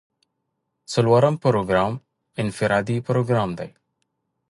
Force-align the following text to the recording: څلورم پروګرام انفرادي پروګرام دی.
څلورم 0.91 1.35
پروګرام 1.43 1.93
انفرادي 2.41 2.97
پروګرام 3.07 3.49
دی. 3.59 3.69